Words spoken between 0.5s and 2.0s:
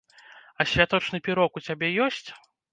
А святочны пірог у цябе